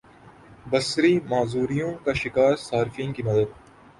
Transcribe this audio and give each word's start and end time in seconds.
بصری 0.71 1.13
معذوریوں 1.29 1.91
کا 2.05 2.13
شکار 2.13 2.55
صارفین 2.59 3.13
کی 3.13 3.23
مدد 3.23 3.49